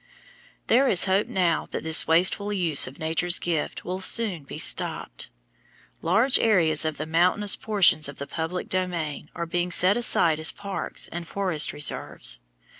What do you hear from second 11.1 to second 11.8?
forest